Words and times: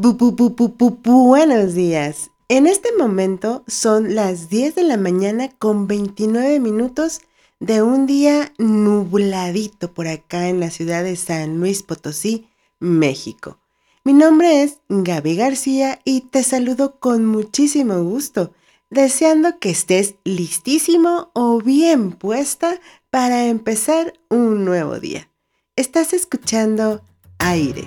buenos 0.00 1.74
días. 1.74 2.30
En 2.48 2.68
este 2.68 2.90
momento 2.96 3.64
son 3.66 4.14
las 4.14 4.48
10 4.48 4.76
de 4.76 4.84
la 4.84 4.96
mañana 4.96 5.50
con 5.58 5.88
29 5.88 6.60
minutos 6.60 7.20
de 7.58 7.82
un 7.82 8.06
día 8.06 8.52
nubladito 8.58 9.92
por 9.92 10.06
acá 10.06 10.48
en 10.48 10.60
la 10.60 10.70
ciudad 10.70 11.02
de 11.02 11.16
San 11.16 11.58
Luis 11.58 11.82
Potosí, 11.82 12.46
México. 12.78 13.58
Mi 14.04 14.12
nombre 14.12 14.62
es 14.62 14.78
Gaby 14.88 15.34
García 15.34 15.98
y 16.04 16.20
te 16.20 16.44
saludo 16.44 17.00
con 17.00 17.26
muchísimo 17.26 18.00
gusto, 18.04 18.52
deseando 18.90 19.58
que 19.58 19.70
estés 19.70 20.14
listísimo 20.22 21.32
o 21.34 21.60
bien 21.60 22.12
puesta 22.12 22.80
para 23.10 23.46
empezar 23.46 24.12
un 24.30 24.64
nuevo 24.64 25.00
día. 25.00 25.28
Estás 25.74 26.12
escuchando 26.12 27.02
Aire, 27.40 27.84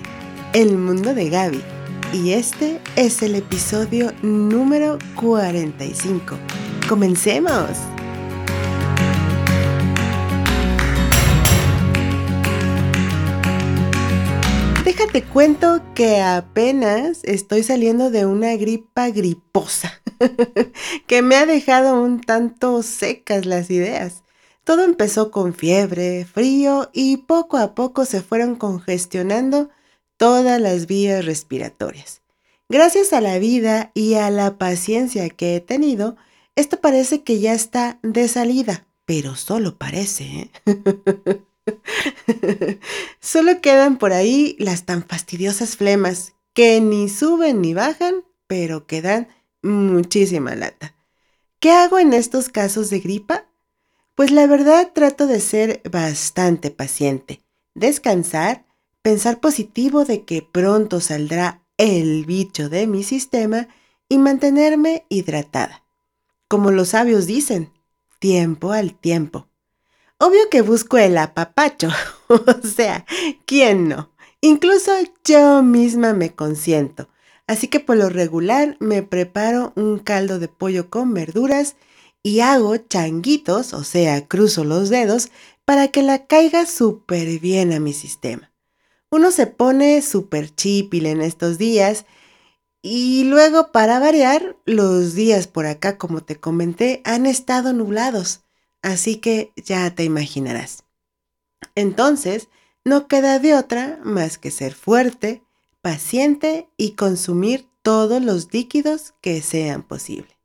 el 0.52 0.76
mundo 0.76 1.14
de 1.14 1.30
Gaby 1.30 1.62
y 2.12 2.32
este 2.32 2.80
es 2.96 3.22
el 3.22 3.34
episodio 3.34 4.12
número 4.22 4.98
45. 5.16 6.36
¡Comencemos! 6.88 7.70
Déjate 14.84 15.22
cuento 15.22 15.80
que 15.94 16.20
apenas 16.20 17.20
estoy 17.22 17.62
saliendo 17.62 18.10
de 18.10 18.26
una 18.26 18.56
gripa 18.56 19.08
griposa 19.08 20.00
que 21.06 21.22
me 21.22 21.36
ha 21.36 21.46
dejado 21.46 22.02
un 22.02 22.20
tanto 22.20 22.82
secas 22.82 23.46
las 23.46 23.70
ideas. 23.70 24.22
Todo 24.64 24.84
empezó 24.84 25.30
con 25.30 25.54
fiebre, 25.54 26.26
frío 26.26 26.90
y 26.92 27.18
poco 27.18 27.56
a 27.56 27.74
poco 27.74 28.04
se 28.04 28.20
fueron 28.20 28.54
congestionando 28.56 29.70
todas 30.22 30.60
las 30.60 30.86
vías 30.86 31.24
respiratorias. 31.24 32.22
Gracias 32.68 33.12
a 33.12 33.20
la 33.20 33.40
vida 33.40 33.90
y 33.92 34.14
a 34.14 34.30
la 34.30 34.56
paciencia 34.56 35.28
que 35.28 35.56
he 35.56 35.60
tenido, 35.60 36.14
esto 36.54 36.80
parece 36.80 37.24
que 37.24 37.40
ya 37.40 37.54
está 37.54 37.98
de 38.04 38.28
salida, 38.28 38.86
pero 39.04 39.34
solo 39.34 39.78
parece. 39.78 40.52
¿eh? 40.64 42.78
solo 43.20 43.60
quedan 43.60 43.98
por 43.98 44.12
ahí 44.12 44.54
las 44.60 44.84
tan 44.84 45.02
fastidiosas 45.02 45.76
flemas 45.76 46.34
que 46.54 46.80
ni 46.80 47.08
suben 47.08 47.60
ni 47.60 47.74
bajan, 47.74 48.22
pero 48.46 48.86
que 48.86 49.02
dan 49.02 49.26
muchísima 49.60 50.54
lata. 50.54 50.94
¿Qué 51.58 51.72
hago 51.72 51.98
en 51.98 52.12
estos 52.12 52.48
casos 52.48 52.90
de 52.90 53.00
gripa? 53.00 53.46
Pues 54.14 54.30
la 54.30 54.46
verdad 54.46 54.92
trato 54.94 55.26
de 55.26 55.40
ser 55.40 55.82
bastante 55.90 56.70
paciente, 56.70 57.42
descansar 57.74 58.66
pensar 59.02 59.40
positivo 59.40 60.04
de 60.04 60.24
que 60.24 60.42
pronto 60.42 61.00
saldrá 61.00 61.60
el 61.76 62.24
bicho 62.24 62.68
de 62.68 62.86
mi 62.86 63.02
sistema 63.02 63.68
y 64.08 64.18
mantenerme 64.18 65.04
hidratada. 65.08 65.82
Como 66.48 66.70
los 66.70 66.90
sabios 66.90 67.26
dicen, 67.26 67.72
tiempo 68.18 68.72
al 68.72 68.94
tiempo. 68.94 69.48
Obvio 70.18 70.48
que 70.50 70.62
busco 70.62 70.98
el 70.98 71.18
apapacho, 71.18 71.88
o 72.28 72.66
sea, 72.66 73.04
¿quién 73.44 73.88
no? 73.88 74.12
Incluso 74.40 74.92
yo 75.24 75.62
misma 75.62 76.12
me 76.12 76.32
consiento, 76.34 77.08
así 77.48 77.66
que 77.66 77.80
por 77.80 77.96
lo 77.96 78.08
regular 78.08 78.76
me 78.78 79.02
preparo 79.02 79.72
un 79.74 79.98
caldo 79.98 80.38
de 80.38 80.48
pollo 80.48 80.90
con 80.90 81.14
verduras 81.14 81.74
y 82.22 82.40
hago 82.40 82.76
changuitos, 82.76 83.74
o 83.74 83.82
sea, 83.82 84.28
cruzo 84.28 84.62
los 84.62 84.90
dedos, 84.90 85.30
para 85.64 85.88
que 85.88 86.02
la 86.02 86.26
caiga 86.26 86.66
súper 86.66 87.40
bien 87.40 87.72
a 87.72 87.80
mi 87.80 87.92
sistema. 87.92 88.51
Uno 89.12 89.30
se 89.30 89.46
pone 89.46 90.00
súper 90.00 90.54
chipil 90.54 91.04
en 91.04 91.20
estos 91.20 91.58
días 91.58 92.06
y 92.80 93.24
luego 93.24 93.70
para 93.70 93.98
variar, 93.98 94.56
los 94.64 95.12
días 95.12 95.46
por 95.46 95.66
acá, 95.66 95.98
como 95.98 96.22
te 96.22 96.40
comenté, 96.40 97.02
han 97.04 97.26
estado 97.26 97.74
nublados, 97.74 98.40
así 98.80 99.16
que 99.16 99.52
ya 99.54 99.94
te 99.94 100.04
imaginarás. 100.04 100.84
Entonces, 101.74 102.48
no 102.86 103.06
queda 103.06 103.38
de 103.38 103.54
otra 103.54 104.00
más 104.02 104.38
que 104.38 104.50
ser 104.50 104.72
fuerte, 104.72 105.42
paciente 105.82 106.70
y 106.78 106.92
consumir 106.92 107.68
todos 107.82 108.22
los 108.22 108.50
líquidos 108.54 109.12
que 109.20 109.42
sean 109.42 109.82
posible. 109.82 110.38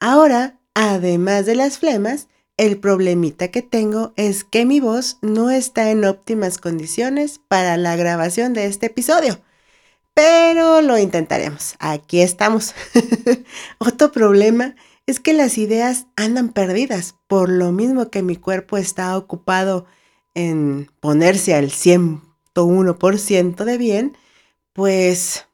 Ahora, 0.00 0.58
además 0.74 1.46
de 1.46 1.54
las 1.54 1.78
flemas, 1.78 2.26
el 2.60 2.78
problemita 2.78 3.48
que 3.48 3.62
tengo 3.62 4.12
es 4.16 4.44
que 4.44 4.66
mi 4.66 4.80
voz 4.80 5.16
no 5.22 5.48
está 5.48 5.90
en 5.90 6.04
óptimas 6.04 6.58
condiciones 6.58 7.40
para 7.48 7.78
la 7.78 7.96
grabación 7.96 8.52
de 8.52 8.66
este 8.66 8.86
episodio. 8.86 9.40
Pero 10.12 10.82
lo 10.82 10.98
intentaremos. 10.98 11.76
Aquí 11.78 12.20
estamos. 12.20 12.74
Otro 13.78 14.12
problema 14.12 14.76
es 15.06 15.20
que 15.20 15.32
las 15.32 15.56
ideas 15.56 16.06
andan 16.16 16.50
perdidas, 16.50 17.14
por 17.28 17.48
lo 17.48 17.72
mismo 17.72 18.10
que 18.10 18.22
mi 18.22 18.36
cuerpo 18.36 18.76
está 18.76 19.16
ocupado 19.16 19.86
en 20.34 20.90
ponerse 21.00 21.54
al 21.54 21.70
101% 21.70 23.64
de 23.64 23.78
bien, 23.78 24.18
pues 24.74 25.46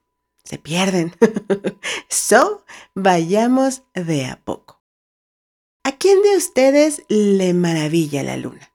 se 0.43 0.59
pierden. 0.59 1.15
so, 2.09 2.65
vayamos 2.97 3.84
de 3.94 4.27
a 4.27 4.41
poco. 4.43 4.66
¿A 6.06 6.09
quién 6.09 6.22
de 6.22 6.37
ustedes 6.37 7.03
le 7.09 7.53
maravilla 7.53 8.22
la 8.22 8.37
luna? 8.37 8.71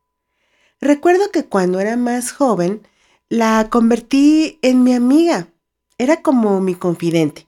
Recuerdo 0.81 1.31
que 1.31 1.45
cuando 1.45 1.79
era 1.79 1.95
más 1.95 2.33
joven 2.33 2.85
la 3.29 3.69
convertí 3.69 4.59
en 4.61 4.83
mi 4.83 4.93
amiga. 4.93 5.47
Era 5.97 6.23
como 6.23 6.59
mi 6.59 6.75
confidente. 6.75 7.47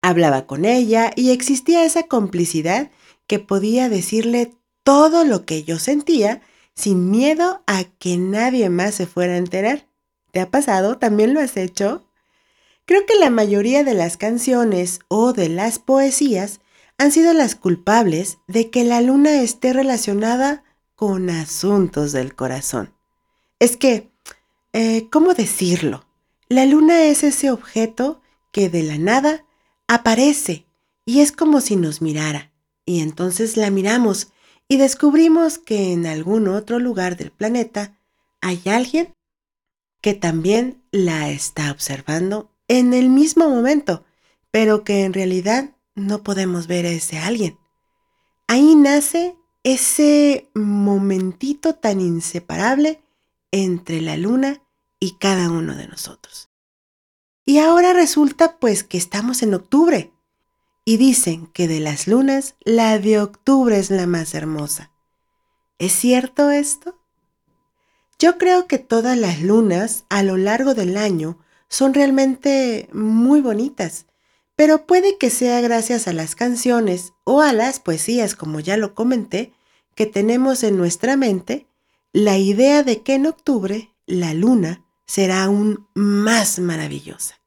Hablaba 0.00 0.46
con 0.46 0.64
ella 0.64 1.10
y 1.16 1.30
existía 1.30 1.84
esa 1.84 2.04
complicidad 2.04 2.92
que 3.26 3.40
podía 3.40 3.88
decirle 3.88 4.54
todo 4.84 5.24
lo 5.24 5.44
que 5.44 5.64
yo 5.64 5.80
sentía 5.80 6.40
sin 6.76 7.10
miedo 7.10 7.64
a 7.66 7.82
que 7.82 8.18
nadie 8.18 8.70
más 8.70 8.94
se 8.94 9.06
fuera 9.06 9.32
a 9.32 9.38
enterar. 9.38 9.88
¿Te 10.30 10.38
ha 10.38 10.52
pasado? 10.52 10.98
¿También 10.98 11.34
lo 11.34 11.40
has 11.40 11.56
hecho? 11.56 12.06
Creo 12.84 13.04
que 13.06 13.16
la 13.16 13.30
mayoría 13.30 13.82
de 13.82 13.94
las 13.94 14.16
canciones 14.16 15.00
o 15.08 15.32
de 15.32 15.48
las 15.48 15.80
poesías 15.80 16.60
han 16.98 17.12
sido 17.12 17.32
las 17.32 17.54
culpables 17.54 18.38
de 18.46 18.70
que 18.70 18.84
la 18.84 19.00
luna 19.00 19.42
esté 19.42 19.72
relacionada 19.72 20.64
con 20.94 21.28
asuntos 21.28 22.12
del 22.12 22.34
corazón. 22.34 22.94
Es 23.58 23.76
que, 23.76 24.10
eh, 24.72 25.08
¿cómo 25.10 25.34
decirlo? 25.34 26.06
La 26.48 26.64
luna 26.64 27.04
es 27.04 27.22
ese 27.22 27.50
objeto 27.50 28.20
que 28.52 28.68
de 28.68 28.82
la 28.82 28.98
nada 28.98 29.44
aparece 29.88 30.66
y 31.04 31.20
es 31.20 31.32
como 31.32 31.60
si 31.60 31.76
nos 31.76 32.00
mirara. 32.00 32.52
Y 32.84 33.00
entonces 33.00 33.56
la 33.56 33.70
miramos 33.70 34.32
y 34.68 34.78
descubrimos 34.78 35.58
que 35.58 35.92
en 35.92 36.06
algún 36.06 36.48
otro 36.48 36.78
lugar 36.78 37.16
del 37.16 37.30
planeta 37.30 37.98
hay 38.40 38.62
alguien 38.66 39.14
que 40.00 40.14
también 40.14 40.82
la 40.90 41.30
está 41.30 41.70
observando 41.70 42.50
en 42.68 42.94
el 42.94 43.08
mismo 43.08 43.48
momento, 43.48 44.04
pero 44.50 44.84
que 44.84 45.04
en 45.04 45.12
realidad 45.12 45.75
no 45.96 46.22
podemos 46.22 46.68
ver 46.68 46.86
a 46.86 46.90
ese 46.90 47.18
alguien. 47.18 47.58
Ahí 48.46 48.76
nace 48.76 49.36
ese 49.64 50.48
momentito 50.54 51.74
tan 51.74 52.00
inseparable 52.00 53.02
entre 53.50 54.00
la 54.00 54.16
luna 54.16 54.62
y 55.00 55.16
cada 55.18 55.50
uno 55.50 55.74
de 55.74 55.88
nosotros. 55.88 56.50
Y 57.44 57.58
ahora 57.58 57.92
resulta 57.92 58.58
pues 58.58 58.84
que 58.84 58.98
estamos 58.98 59.42
en 59.42 59.54
octubre 59.54 60.12
y 60.84 60.98
dicen 60.98 61.48
que 61.48 61.66
de 61.66 61.80
las 61.80 62.06
lunas 62.06 62.54
la 62.64 62.98
de 62.98 63.20
octubre 63.20 63.76
es 63.78 63.90
la 63.90 64.06
más 64.06 64.34
hermosa. 64.34 64.92
¿Es 65.78 65.92
cierto 65.92 66.50
esto? 66.50 66.96
Yo 68.18 68.38
creo 68.38 68.66
que 68.66 68.78
todas 68.78 69.18
las 69.18 69.40
lunas 69.42 70.04
a 70.08 70.22
lo 70.22 70.36
largo 70.36 70.74
del 70.74 70.96
año 70.96 71.38
son 71.68 71.92
realmente 71.92 72.88
muy 72.92 73.40
bonitas 73.40 74.06
pero 74.56 74.86
puede 74.86 75.18
que 75.18 75.30
sea 75.30 75.60
gracias 75.60 76.08
a 76.08 76.12
las 76.12 76.34
canciones 76.34 77.12
o 77.24 77.42
a 77.42 77.52
las 77.52 77.78
poesías, 77.78 78.34
como 78.34 78.58
ya 78.58 78.76
lo 78.76 78.94
comenté, 78.94 79.52
que 79.94 80.06
tenemos 80.06 80.62
en 80.62 80.76
nuestra 80.76 81.16
mente 81.16 81.66
la 82.12 82.38
idea 82.38 82.82
de 82.82 83.02
que 83.02 83.14
en 83.14 83.26
octubre 83.26 83.94
la 84.06 84.32
luna 84.32 84.84
será 85.06 85.44
aún 85.44 85.86
más 85.94 86.58
maravillosa. 86.58 87.40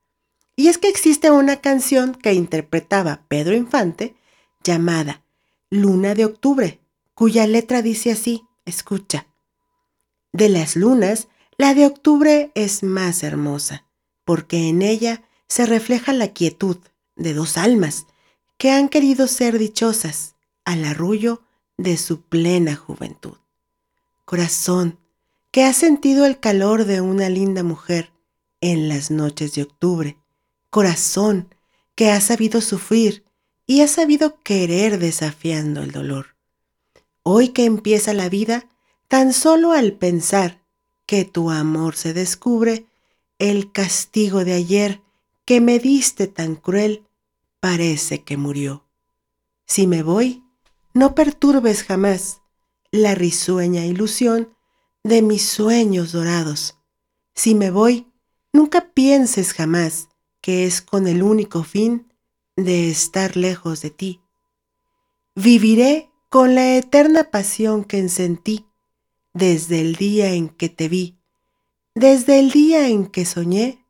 Y 0.55 0.67
es 0.67 0.77
que 0.77 0.89
existe 0.89 1.31
una 1.31 1.57
canción 1.57 2.13
que 2.13 2.33
interpretaba 2.33 3.25
Pedro 3.27 3.55
Infante 3.55 4.15
llamada 4.63 5.23
Luna 5.69 6.15
de 6.15 6.25
Octubre, 6.25 6.79
cuya 7.15 7.47
letra 7.47 7.81
dice 7.81 8.11
así, 8.11 8.43
escucha. 8.65 9.27
De 10.31 10.49
las 10.49 10.75
lunas, 10.75 11.27
la 11.57 11.73
de 11.73 11.85
octubre 11.85 12.51
es 12.55 12.83
más 12.83 13.23
hermosa, 13.23 13.85
porque 14.25 14.69
en 14.69 14.81
ella 14.81 15.23
se 15.47 15.65
refleja 15.65 16.13
la 16.13 16.29
quietud, 16.33 16.77
de 17.19 17.33
dos 17.33 17.57
almas 17.57 18.07
que 18.57 18.71
han 18.71 18.89
querido 18.89 19.27
ser 19.27 19.59
dichosas 19.59 20.35
al 20.65 20.83
arrullo 20.85 21.41
de 21.77 21.97
su 21.97 22.21
plena 22.21 22.75
juventud. 22.75 23.37
Corazón, 24.25 24.97
que 25.51 25.63
ha 25.63 25.73
sentido 25.73 26.25
el 26.25 26.39
calor 26.39 26.85
de 26.85 27.01
una 27.01 27.29
linda 27.29 27.63
mujer 27.63 28.11
en 28.61 28.89
las 28.89 29.11
noches 29.11 29.53
de 29.53 29.63
octubre, 29.63 30.17
corazón 30.69 31.53
que 31.95 32.11
ha 32.11 32.21
sabido 32.21 32.61
sufrir 32.61 33.23
y 33.65 33.81
ha 33.81 33.87
sabido 33.87 34.41
querer 34.41 34.99
desafiando 34.99 35.81
el 35.81 35.91
dolor. 35.91 36.35
Hoy 37.23 37.49
que 37.49 37.65
empieza 37.65 38.13
la 38.13 38.29
vida, 38.29 38.67
tan 39.07 39.33
solo 39.33 39.71
al 39.73 39.93
pensar 39.93 40.61
que 41.05 41.25
tu 41.25 41.49
amor 41.49 41.95
se 41.95 42.13
descubre, 42.13 42.85
el 43.39 43.71
castigo 43.71 44.43
de 44.43 44.53
ayer 44.53 45.01
que 45.45 45.61
me 45.61 45.79
diste 45.79 46.27
tan 46.27 46.55
cruel 46.55 47.03
parece 47.59 48.23
que 48.23 48.37
murió. 48.37 48.85
Si 49.65 49.87
me 49.87 50.03
voy, 50.03 50.43
no 50.93 51.15
perturbes 51.15 51.83
jamás 51.83 52.41
la 52.91 53.15
risueña 53.15 53.85
ilusión 53.85 54.55
de 55.03 55.21
mis 55.21 55.45
sueños 55.45 56.11
dorados. 56.11 56.77
Si 57.35 57.55
me 57.55 57.71
voy, 57.71 58.11
nunca 58.51 58.91
pienses 58.93 59.53
jamás 59.53 60.09
que 60.41 60.65
es 60.65 60.81
con 60.81 61.07
el 61.07 61.23
único 61.23 61.63
fin 61.63 62.11
de 62.55 62.89
estar 62.89 63.37
lejos 63.37 63.81
de 63.81 63.91
ti. 63.91 64.21
Viviré 65.35 66.09
con 66.29 66.55
la 66.55 66.75
eterna 66.75 67.31
pasión 67.31 67.83
que 67.83 68.07
sentí 68.09 68.65
desde 69.33 69.81
el 69.81 69.95
día 69.95 70.33
en 70.33 70.49
que 70.49 70.69
te 70.69 70.89
vi, 70.89 71.17
desde 71.95 72.39
el 72.39 72.51
día 72.51 72.87
en 72.87 73.07
que 73.07 73.25
soñé 73.25 73.85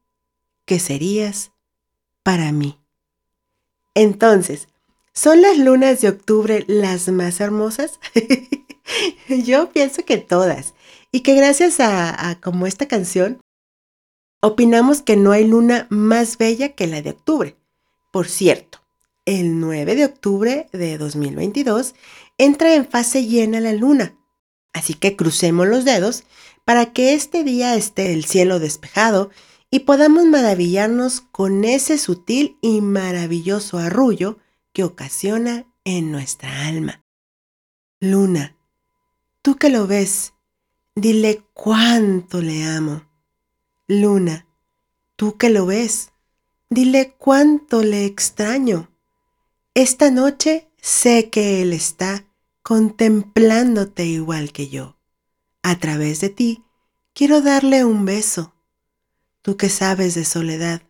que 0.66 0.80
serías 0.80 1.52
para 2.24 2.52
mí. 2.52 2.79
Entonces, 3.96 4.68
¿son 5.14 5.42
las 5.42 5.58
lunas 5.58 6.02
de 6.02 6.10
octubre 6.10 6.64
las 6.68 7.10
más 7.10 7.40
hermosas? 7.40 8.00
Yo 9.28 9.70
pienso 9.72 10.04
que 10.06 10.18
todas. 10.18 10.74
Y 11.12 11.22
que 11.22 11.36
gracias 11.36 11.80
a, 11.80 12.38
como 12.42 12.68
esta 12.68 12.88
canción, 12.88 13.42
opinamos 14.42 15.02
que 15.02 15.16
no 15.16 15.32
hay 15.32 15.48
luna 15.48 15.88
más 15.90 16.38
bella 16.38 16.70
que 16.70 16.88
la 16.88 17.02
de 17.02 17.12
octubre. 17.12 17.56
Por 18.12 18.28
cierto, 18.28 18.80
el 19.26 19.60
9 19.60 19.96
de 19.96 20.06
octubre 20.06 20.70
de 20.72 20.98
2022 20.98 21.96
entra 22.38 22.76
en 22.76 22.88
fase 22.88 23.26
llena 23.26 23.60
la 23.60 23.74
luna. 23.74 24.16
Así 24.74 24.94
que 24.94 25.16
crucemos 25.16 25.68
los 25.68 25.84
dedos 25.84 26.24
para 26.64 26.94
que 26.94 27.14
este 27.14 27.44
día 27.44 27.76
esté 27.76 28.14
el 28.14 28.26
cielo 28.26 28.60
despejado 28.60 29.32
y 29.72 29.80
podamos 29.80 30.26
maravillarnos 30.26 31.22
con 31.22 31.64
ese 31.64 31.98
sutil 31.98 32.58
y 32.62 32.82
maravilloso 32.82 33.78
arrullo 33.78 34.38
que 34.74 34.84
ocasiona 34.84 35.66
en 35.84 36.12
nuestra 36.12 36.68
alma. 36.68 37.04
Luna, 38.00 38.56
tú 39.42 39.58
que 39.58 39.70
lo 39.70 39.88
ves, 39.88 40.34
dile 40.96 41.44
cuánto 41.54 42.42
le 42.42 42.64
amo. 42.64 43.08
Luna, 43.88 44.48
tú 45.16 45.38
que 45.38 45.50
lo 45.50 45.66
ves, 45.66 46.12
dile 46.70 47.16
cuánto 47.18 47.84
le 47.84 48.06
extraño. 48.06 48.90
Esta 49.74 50.12
noche 50.12 50.70
sé 50.82 51.30
que 51.30 51.62
Él 51.62 51.74
está 51.74 52.26
contemplándote 52.64 54.06
igual 54.06 54.52
que 54.52 54.70
yo. 54.70 54.98
A 55.62 55.78
través 55.78 56.22
de 56.22 56.30
ti 56.30 56.64
quiero 57.14 57.42
darle 57.42 57.84
un 57.84 58.06
beso. 58.06 58.54
Tú 59.42 59.58
que 59.58 59.70
sabes 59.70 60.16
de 60.16 60.26
soledad, 60.26 60.82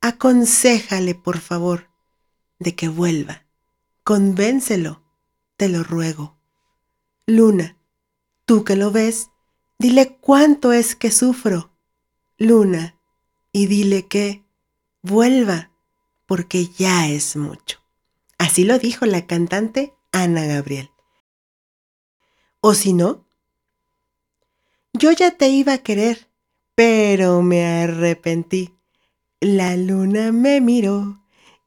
aconséjale 0.00 1.14
por 1.14 1.38
favor 1.38 1.88
de 2.58 2.74
que 2.74 2.88
vuelva. 2.88 3.46
Convéncelo, 4.04 5.02
te 5.56 5.68
lo 5.68 5.82
ruego. 5.82 6.38
Luna, 7.26 7.76
tú 8.44 8.64
que 8.64 8.76
lo 8.76 8.90
ves, 8.90 9.30
dile 9.78 10.16
cuánto 10.16 10.72
es 10.72 10.96
que 10.96 11.10
sufro. 11.10 11.70
Luna, 12.38 12.98
y 13.52 13.66
dile 13.66 14.06
que 14.06 14.44
vuelva, 15.02 15.70
porque 16.26 16.66
ya 16.66 17.08
es 17.08 17.36
mucho. 17.36 17.80
Así 18.38 18.64
lo 18.64 18.78
dijo 18.78 19.04
la 19.06 19.26
cantante 19.26 19.94
Ana 20.12 20.46
Gabriel. 20.46 20.90
O 22.60 22.74
si 22.74 22.92
no, 22.92 23.26
yo 24.92 25.12
ya 25.12 25.32
te 25.32 25.48
iba 25.48 25.74
a 25.74 25.78
querer, 25.78 26.28
pero 26.78 27.42
me 27.42 27.66
arrepentí. 27.66 28.70
La 29.40 29.76
luna 29.76 30.30
me 30.30 30.60
miró 30.60 31.20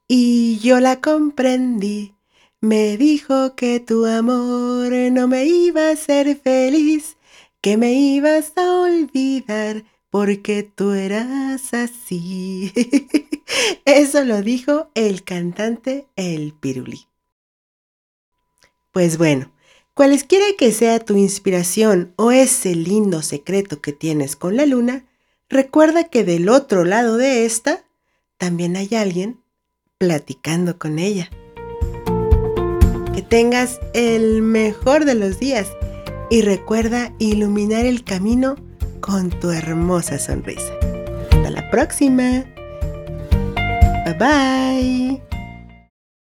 y 0.07 0.57
yo 0.59 0.79
la 0.79 1.01
comprendí. 1.01 2.15
Me 2.61 2.95
dijo 2.95 3.53
que 3.57 3.81
tu 3.81 4.05
amor 4.05 4.93
no 5.11 5.27
me 5.27 5.43
iba 5.43 5.89
a 5.89 5.91
hacer 5.91 6.37
feliz, 6.37 7.17
que 7.59 7.75
me 7.75 7.91
ibas 7.91 8.53
a 8.55 8.71
olvidar 8.71 9.83
porque 10.09 10.63
tú 10.63 10.93
eras 10.93 11.73
así. 11.73 12.71
Eso 13.83 14.23
lo 14.23 14.41
dijo 14.41 14.91
el 14.95 15.25
cantante 15.25 16.07
El 16.15 16.53
Pirulí. 16.53 17.09
Pues 18.93 19.17
bueno, 19.17 19.51
cualesquiera 19.93 20.45
que 20.57 20.71
sea 20.71 20.99
tu 20.99 21.15
inspiración 21.15 22.13
o 22.15 22.31
ese 22.31 22.75
lindo 22.75 23.21
secreto 23.21 23.81
que 23.81 23.93
tienes 23.93 24.35
con 24.35 24.57
la 24.57 24.65
luna, 24.65 25.05
recuerda 25.49 26.05
que 26.05 26.23
del 26.23 26.49
otro 26.49 26.83
lado 26.85 27.17
de 27.17 27.45
esta 27.45 27.83
también 28.37 28.75
hay 28.75 28.89
alguien 28.95 29.41
platicando 29.97 30.79
con 30.79 30.97
ella. 30.97 31.29
Que 33.13 33.21
tengas 33.21 33.79
el 33.93 34.41
mejor 34.41 35.05
de 35.05 35.15
los 35.15 35.39
días 35.39 35.67
y 36.29 36.41
recuerda 36.41 37.13
iluminar 37.19 37.85
el 37.85 38.03
camino 38.03 38.55
con 39.01 39.29
tu 39.29 39.51
hermosa 39.51 40.17
sonrisa. 40.17 40.73
Hasta 41.31 41.49
la 41.49 41.69
próxima. 41.69 42.45
Bye 44.05 44.13
bye. 44.17 45.30